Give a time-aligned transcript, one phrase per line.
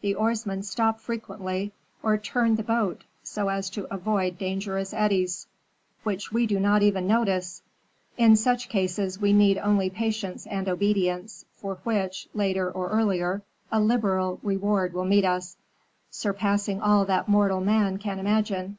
[0.00, 1.70] The oarsmen stop frequently,
[2.02, 5.46] or turn the boat so as to avoid dangerous eddies
[6.02, 7.62] which we do not even notice.
[8.18, 13.78] In such cases we need only patience and obedience, for which, later or earlier, a
[13.78, 15.56] liberal reward will meet us,
[16.10, 18.76] surpassing all that mortal man can imagine."